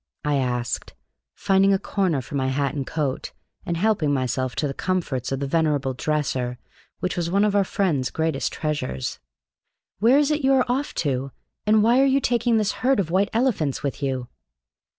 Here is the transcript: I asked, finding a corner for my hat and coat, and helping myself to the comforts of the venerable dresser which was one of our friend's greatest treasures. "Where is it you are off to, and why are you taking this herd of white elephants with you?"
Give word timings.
I 0.25 0.37
asked, 0.37 0.95
finding 1.35 1.73
a 1.73 1.77
corner 1.77 2.23
for 2.23 2.33
my 2.33 2.47
hat 2.47 2.73
and 2.73 2.87
coat, 2.87 3.33
and 3.67 3.77
helping 3.77 4.11
myself 4.11 4.55
to 4.55 4.67
the 4.67 4.73
comforts 4.73 5.31
of 5.31 5.39
the 5.39 5.45
venerable 5.45 5.93
dresser 5.93 6.57
which 7.01 7.15
was 7.15 7.29
one 7.29 7.45
of 7.45 7.55
our 7.55 7.63
friend's 7.63 8.09
greatest 8.09 8.51
treasures. 8.51 9.19
"Where 9.99 10.17
is 10.17 10.31
it 10.31 10.41
you 10.41 10.53
are 10.55 10.65
off 10.67 10.95
to, 11.05 11.29
and 11.67 11.83
why 11.83 11.99
are 12.01 12.05
you 12.05 12.19
taking 12.19 12.57
this 12.57 12.71
herd 12.81 12.99
of 12.99 13.11
white 13.11 13.29
elephants 13.31 13.83
with 13.83 14.01
you?" 14.01 14.27